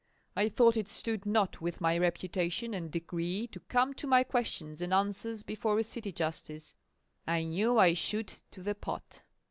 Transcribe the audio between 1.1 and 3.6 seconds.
not with my reputation and degree to